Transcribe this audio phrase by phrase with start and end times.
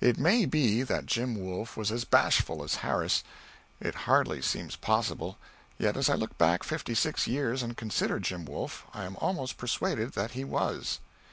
[0.00, 3.24] It may be that Jim Wolf was as bashful as Harris.
[3.80, 5.36] It hardly seems possible,
[5.80, 9.56] yet as I look back fifty six years and consider Jim Wolf, I am almost
[9.58, 11.00] persuaded that he was.